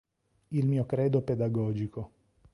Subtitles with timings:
[0.49, 2.11] Il mio credo pedagogico.